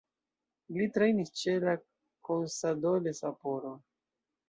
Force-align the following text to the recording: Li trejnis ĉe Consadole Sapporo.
Li 0.77 0.87
trejnis 0.95 1.33
ĉe 1.43 1.75
Consadole 2.31 3.17
Sapporo. 3.23 3.79